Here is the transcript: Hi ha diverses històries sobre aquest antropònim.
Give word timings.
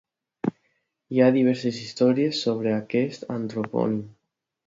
Hi 1.17 1.21
ha 1.25 1.33
diverses 1.35 1.77
històries 1.83 2.41
sobre 2.47 2.73
aquest 2.77 3.29
antropònim. 3.37 4.03